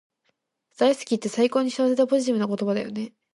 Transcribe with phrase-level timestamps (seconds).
[0.79, 3.13] 大好きって最高に幸せでポジティブな言葉だよね